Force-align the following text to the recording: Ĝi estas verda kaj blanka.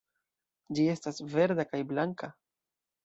Ĝi 0.79 0.85
estas 0.95 1.21
verda 1.33 1.67
kaj 1.75 1.83
blanka. 1.93 2.31